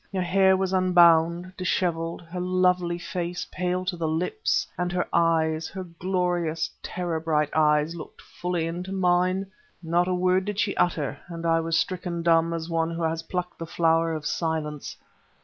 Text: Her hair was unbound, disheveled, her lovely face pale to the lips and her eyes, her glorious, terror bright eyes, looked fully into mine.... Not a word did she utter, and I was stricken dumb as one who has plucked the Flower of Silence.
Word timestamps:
Her 0.11 0.23
hair 0.23 0.57
was 0.57 0.73
unbound, 0.73 1.53
disheveled, 1.55 2.23
her 2.23 2.39
lovely 2.39 2.97
face 2.97 3.45
pale 3.51 3.85
to 3.85 3.95
the 3.95 4.07
lips 4.07 4.65
and 4.75 4.91
her 4.91 5.07
eyes, 5.13 5.67
her 5.67 5.83
glorious, 5.83 6.71
terror 6.81 7.19
bright 7.19 7.55
eyes, 7.55 7.95
looked 7.95 8.19
fully 8.19 8.65
into 8.65 8.91
mine.... 8.93 9.45
Not 9.83 10.07
a 10.07 10.15
word 10.15 10.45
did 10.45 10.57
she 10.57 10.75
utter, 10.75 11.19
and 11.27 11.45
I 11.45 11.59
was 11.59 11.77
stricken 11.77 12.23
dumb 12.23 12.51
as 12.51 12.67
one 12.67 12.89
who 12.89 13.03
has 13.03 13.21
plucked 13.21 13.59
the 13.59 13.67
Flower 13.67 14.13
of 14.15 14.25
Silence. 14.25 14.97